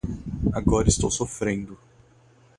Agora 0.51 0.89
estou 0.89 1.11
sofrendo 1.11 1.77